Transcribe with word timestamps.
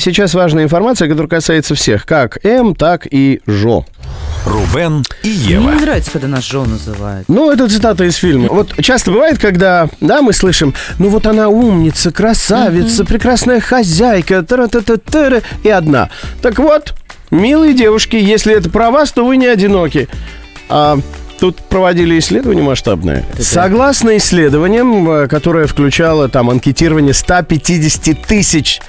Сейчас 0.00 0.32
важная 0.32 0.64
информация, 0.64 1.08
которая 1.08 1.28
касается 1.28 1.74
всех, 1.74 2.06
как 2.06 2.42
М, 2.44 2.74
так 2.74 3.06
и 3.10 3.40
Жо. 3.46 3.84
Рубен 4.46 5.02
и 5.22 5.28
Мне 5.28 5.36
Ева. 5.36 5.70
не 5.72 5.80
нравится, 5.80 6.10
когда 6.12 6.26
нас 6.26 6.44
Жо 6.44 6.64
называют. 6.64 7.28
Ну, 7.28 7.50
это 7.50 7.68
цитата 7.68 8.04
из 8.04 8.16
фильма. 8.16 8.48
Вот 8.48 8.74
часто 8.82 9.10
бывает, 9.10 9.38
когда, 9.38 9.88
да, 10.00 10.22
мы 10.22 10.32
слышим, 10.32 10.72
ну 10.98 11.10
вот 11.10 11.26
она 11.26 11.48
умница, 11.50 12.10
красавица, 12.10 13.04
прекрасная 13.04 13.60
хозяйка, 13.60 14.42
тара-та-та-тара, 14.42 15.42
и 15.62 15.68
одна. 15.68 16.08
Так 16.40 16.58
вот, 16.58 16.94
милые 17.30 17.74
девушки, 17.74 18.16
если 18.16 18.54
это 18.54 18.70
про 18.70 18.90
вас, 18.90 19.12
то 19.12 19.24
вы 19.26 19.36
не 19.36 19.46
одиноки. 19.46 20.08
А 20.70 20.98
Тут 21.40 21.56
проводили 21.56 22.18
исследование 22.18 22.62
масштабное. 22.62 23.24
Согласно 23.38 24.16
исследованиям, 24.18 25.10
э, 25.10 25.26
которое 25.28 25.66
включало 25.66 26.28
там 26.28 26.50
анкетирование 26.50 27.14
150 27.14 28.20
тысяч 28.26 28.80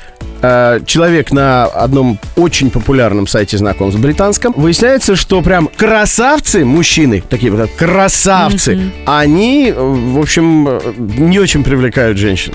э, 0.42 0.82
человек 0.86 1.32
на 1.32 1.66
одном 1.66 2.20
очень 2.36 2.70
популярном 2.72 3.28
сайте 3.28 3.58
знакомств 3.58 4.00
британском, 4.02 4.54
выясняется, 4.58 5.16
что 5.16 5.42
прям 5.42 5.70
красавцы, 5.78 6.66
мужчины, 6.66 7.24
такие 7.30 7.52
вот 7.52 7.70
красавцы, 7.78 8.92
они, 9.06 9.70
э, 9.70 9.74
в 9.80 10.20
общем, 10.20 10.68
э, 10.68 10.80
не 10.98 11.40
очень 11.40 11.64
привлекают 11.64 12.18
женщин. 12.18 12.54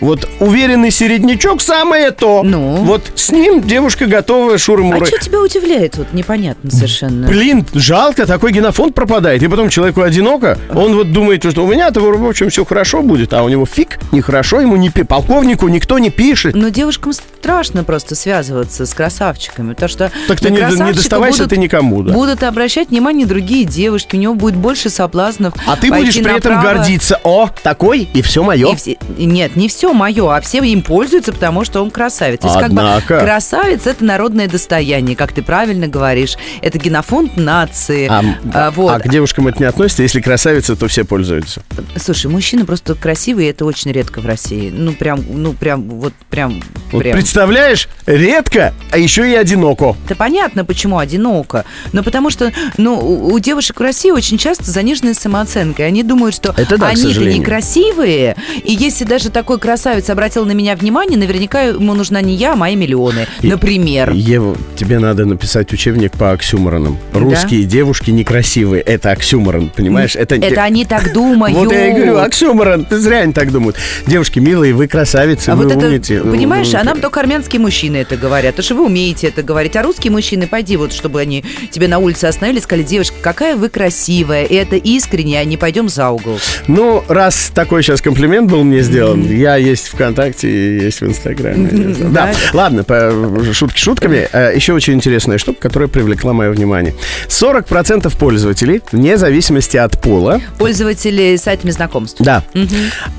Вот 0.00 0.28
уверенный 0.40 0.90
середнячок 0.90 1.60
самое 1.60 2.12
то. 2.12 2.42
Ну? 2.42 2.76
Вот 2.76 3.12
с 3.14 3.30
ним 3.30 3.60
девушка 3.62 4.06
готова 4.06 4.54
А 4.54 4.58
шуры-муры. 4.58 5.06
что 5.06 5.18
тебя 5.18 5.40
удивляет? 5.40 5.96
Вот 5.96 6.12
непонятно 6.12 6.70
совершенно. 6.70 7.28
Блин, 7.28 7.66
жалко, 7.74 8.26
такой 8.26 8.52
генофонд 8.52 8.94
пропадает. 8.94 9.17
И 9.18 9.48
потом 9.48 9.68
человеку 9.68 10.02
одиноко, 10.02 10.58
он 10.74 10.94
вот 10.94 11.12
думает, 11.12 11.44
что 11.50 11.64
у 11.64 11.66
меня-то, 11.66 12.00
в 12.00 12.28
общем, 12.28 12.48
все 12.50 12.64
хорошо 12.64 13.02
будет, 13.02 13.32
а 13.32 13.42
у 13.42 13.48
него 13.48 13.66
фиг, 13.66 13.98
нехорошо, 14.12 14.60
ему 14.60 14.76
не 14.76 14.90
пи- 14.90 15.02
полковнику 15.02 15.68
никто 15.68 15.98
не 15.98 16.10
пишет. 16.10 16.54
Но 16.54 16.68
девушкам 16.68 17.12
страшно 17.12 17.84
просто 17.84 18.14
связываться 18.14 18.86
с 18.86 18.94
красавчиками, 18.94 19.72
потому 19.74 19.88
что 19.88 20.12
Так 20.28 20.40
ты 20.40 20.50
не, 20.50 20.58
не 20.60 20.92
доставайся 20.92 21.38
будут, 21.38 21.50
ты 21.50 21.56
никому, 21.58 22.02
да. 22.02 22.12
будут 22.12 22.42
обращать 22.42 22.90
внимание 22.90 23.26
другие 23.26 23.64
девушки, 23.64 24.16
у 24.16 24.18
него 24.18 24.34
будет 24.34 24.56
больше 24.56 24.90
соблазнов. 24.90 25.54
А 25.66 25.76
ты 25.76 25.88
будешь 25.90 26.14
при 26.14 26.36
этом 26.36 26.54
направо. 26.54 26.76
гордиться. 26.78 27.20
О, 27.24 27.48
такой, 27.62 28.08
и 28.12 28.22
все 28.22 28.42
мое. 28.42 28.72
И 28.72 28.76
все- 28.76 28.96
нет, 29.18 29.56
не 29.56 29.68
все 29.68 29.92
мое, 29.92 30.34
а 30.36 30.40
все 30.40 30.62
им 30.62 30.82
пользуются, 30.82 31.32
потому 31.32 31.64
что 31.64 31.82
он 31.82 31.90
красавец. 31.90 32.40
То 32.40 32.48
есть 32.48 32.58
как 32.60 32.72
бы 32.72 32.80
Однако. 32.80 33.20
красавец 33.20 33.86
это 33.86 34.04
народное 34.04 34.48
достояние, 34.48 35.16
как 35.16 35.32
ты 35.32 35.42
правильно 35.42 35.88
говоришь. 35.88 36.36
Это 36.62 36.78
генофонд 36.78 37.36
нации. 37.36 38.06
А, 38.08 38.22
А, 38.52 38.70
вот. 38.70 38.90
а 39.04 39.07
к 39.08 39.10
девушкам 39.10 39.48
это 39.48 39.58
не 39.60 39.64
относится, 39.64 40.02
если 40.02 40.20
красавица, 40.20 40.76
то 40.76 40.86
все 40.86 41.04
пользуются. 41.04 41.62
Слушай, 41.96 42.30
мужчины 42.30 42.64
просто 42.64 42.94
красивые, 42.94 43.50
это 43.50 43.64
очень 43.64 43.90
редко 43.90 44.20
в 44.20 44.26
России. 44.26 44.70
Ну 44.72 44.92
прям, 44.92 45.24
ну 45.28 45.54
прям, 45.54 45.88
вот 45.88 46.12
прям, 46.28 46.62
Вот 46.92 47.02
прям. 47.02 47.16
представляешь, 47.16 47.88
редко, 48.06 48.74
а 48.90 48.98
еще 48.98 49.30
и 49.30 49.34
одиноко. 49.34 49.96
Это 50.04 50.14
понятно, 50.14 50.64
почему 50.64 50.98
одиноко. 50.98 51.64
Но 51.92 52.02
потому 52.02 52.30
что, 52.30 52.52
ну, 52.76 52.98
у, 52.98 53.38
девушек 53.38 53.80
в 53.80 53.82
России 53.82 54.10
очень 54.10 54.36
часто 54.36 54.70
заниженная 54.70 55.14
самооценка. 55.14 55.84
И 55.84 55.86
они 55.86 56.02
думают, 56.02 56.34
что 56.34 56.54
Это 56.56 56.76
да, 56.76 56.88
они-то 56.88 57.24
некрасивые. 57.24 58.36
И 58.62 58.72
если 58.72 59.04
даже 59.04 59.30
такой 59.30 59.58
красавец 59.58 60.10
обратил 60.10 60.44
на 60.44 60.52
меня 60.52 60.76
внимание, 60.76 61.18
наверняка 61.18 61.62
ему 61.62 61.94
нужна 61.94 62.20
не 62.20 62.34
я, 62.34 62.52
а 62.52 62.56
мои 62.56 62.76
миллионы. 62.76 63.26
Например. 63.42 64.12
Ева, 64.12 64.56
тебе 64.76 64.98
надо 64.98 65.24
написать 65.24 65.72
учебник 65.72 66.12
по 66.12 66.32
оксюморонам. 66.32 66.98
Да? 67.12 67.20
Русские 67.20 67.64
девушки 67.64 68.10
некрасивые. 68.10 68.82
Это 68.98 69.12
оксюморон, 69.12 69.70
понимаешь? 69.74 70.16
Это, 70.16 70.34
Это 70.34 70.62
они 70.64 70.84
так 70.84 71.12
думают. 71.12 71.56
Вот 71.56 71.72
я 71.72 71.88
и 71.88 71.92
говорю, 71.92 72.18
оксюморон. 72.18 72.84
Ты 72.84 72.98
зря 72.98 73.18
они 73.20 73.32
так 73.32 73.52
думают. 73.52 73.76
Девушки 74.06 74.40
милые, 74.40 74.74
вы 74.74 74.88
красавицы, 74.88 75.50
А 75.50 75.54
вы 75.56 75.64
вот 75.64 75.76
это, 75.76 75.86
умеете. 75.86 76.20
понимаешь, 76.20 76.72
Ну, 76.72 76.78
а 76.80 76.84
нам 76.84 77.00
только 77.00 77.20
армянские 77.20 77.60
мужчины 77.60 77.98
это 77.98 78.16
говорят. 78.16 78.56
То, 78.56 78.62
что 78.62 78.74
вы 78.74 78.84
умеете 78.86 79.28
это 79.28 79.42
говорить. 79.44 79.76
А 79.76 79.82
русские 79.82 80.10
мужчины, 80.10 80.48
пойди 80.48 80.76
вот, 80.76 80.92
чтобы 80.92 81.20
они 81.20 81.44
тебе 81.70 81.86
на 81.86 81.98
улице 81.98 82.24
остановили, 82.24 82.58
сказали, 82.60 82.82
девушка, 82.84 83.14
какая 83.22 83.54
вы 83.54 83.68
красивая. 83.68 84.44
И 84.44 84.54
это 84.54 84.74
искренне, 84.76 85.38
а 85.38 85.44
не 85.44 85.56
пойдем 85.56 85.88
за 85.88 86.08
угол. 86.10 86.40
Ну, 86.66 87.04
раз 87.08 87.52
такой 87.54 87.82
сейчас 87.84 88.00
комплимент 88.02 88.50
был 88.50 88.64
мне 88.64 88.80
сделан, 88.82 89.24
я 89.30 89.54
есть 89.56 89.88
ВКонтакте 89.88 90.48
и 90.50 90.80
есть 90.84 91.00
в 91.02 91.06
Инстаграме. 91.06 91.68
Да, 91.70 92.08
Да. 92.10 92.32
ладно, 92.52 92.82
по- 92.82 93.52
шутки 93.52 93.78
шутками. 93.78 94.28
Э, 94.32 94.52
Еще 94.56 94.72
очень 94.72 94.94
интересная 94.94 95.38
штука, 95.38 95.60
которая 95.60 95.88
привлекла 95.88 96.32
мое 96.32 96.50
внимание. 96.50 96.94
40% 97.28 98.16
пользователей, 98.18 98.80
вне 98.92 99.16
зависимости 99.16 99.76
от 99.76 100.00
пола, 100.00 100.40
Пользователи 100.58 101.36
сайтами 101.36 101.70
знакомств. 101.70 102.20
да, 102.20 102.42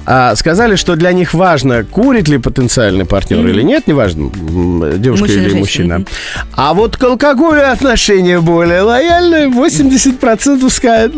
а, 0.06 0.36
сказали, 0.36 0.76
что 0.76 0.96
для 0.96 1.12
них 1.12 1.34
важно, 1.34 1.84
курит 1.84 2.28
ли 2.28 2.38
потенциальный 2.38 3.06
партнер 3.06 3.46
или 3.48 3.62
нет, 3.62 3.88
неважно, 3.88 4.30
девушка 4.98 5.26
Мужчина, 5.26 5.46
или 5.46 5.54
мужчина. 5.54 5.96
мгм. 6.00 6.08
А 6.54 6.74
вот 6.74 6.98
к 6.98 7.04
алкоголю 7.04 7.72
отношение 7.72 8.40
более 8.42 8.82
лояльное, 8.82 9.48
80% 9.50 10.70
скажут, 10.70 11.14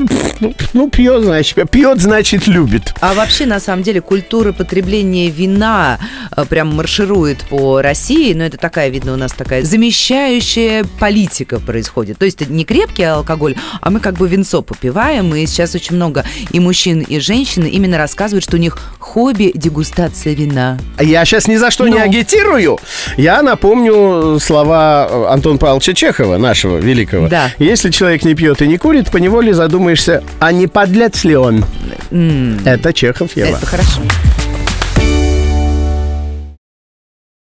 ну, 0.73 0.89
пьет, 0.89 1.23
значит, 1.23 1.69
пьет, 1.69 1.99
значит, 2.01 2.47
любит. 2.47 2.93
А 3.01 3.13
вообще, 3.13 3.45
на 3.45 3.59
самом 3.59 3.83
деле, 3.83 4.01
культура 4.01 4.51
потребления 4.51 5.29
вина 5.29 5.99
э, 6.35 6.45
прям 6.45 6.75
марширует 6.75 7.39
по 7.49 7.81
России, 7.81 8.33
но 8.33 8.43
это 8.43 8.57
такая, 8.57 8.89
видно, 8.89 9.13
у 9.13 9.17
нас 9.17 9.31
такая 9.31 9.63
замещающая 9.63 10.83
политика 10.99 11.59
происходит. 11.59 12.17
То 12.17 12.25
есть 12.25 12.41
это 12.41 12.51
не 12.51 12.65
крепкий 12.65 13.03
алкоголь, 13.03 13.55
а 13.81 13.89
мы 13.89 13.99
как 13.99 14.15
бы 14.15 14.27
винцо 14.41 14.61
попиваем, 14.63 15.33
и 15.35 15.45
сейчас 15.45 15.75
очень 15.75 15.95
много 15.95 16.25
и 16.51 16.59
мужчин, 16.59 17.01
и 17.01 17.19
женщин 17.19 17.63
именно 17.65 17.97
рассказывают, 17.97 18.43
что 18.43 18.57
у 18.57 18.59
них 18.59 18.77
хобби 18.99 19.51
дегустация 19.53 20.33
вина. 20.33 20.79
Я 20.99 21.23
сейчас 21.25 21.47
ни 21.47 21.55
за 21.57 21.69
что 21.69 21.87
не 21.87 21.97
Ну. 21.99 22.03
агитирую. 22.03 22.79
Я 23.17 23.41
напомню 23.43 24.39
слова 24.39 25.07
э, 25.09 25.25
Антона 25.29 25.57
Павловича 25.59 25.93
Чехова, 25.93 26.37
нашего 26.37 26.77
великого. 26.77 27.27
Да. 27.27 27.51
Если 27.59 27.91
человек 27.91 28.23
не 28.25 28.33
пьет 28.33 28.61
и 28.63 28.67
не 28.67 28.77
курит, 28.77 29.11
поневоле 29.11 29.53
задумаешься, 29.53 30.23
а 30.39 30.51
не 30.51 30.65
подлец 30.67 31.23
ли 31.23 31.35
он? 31.35 31.63
М, 32.09 32.59
Это 32.65 32.93
Чехов, 32.93 33.35
Ева. 33.37 33.57
Это 33.57 33.65
хорошо. 33.65 34.01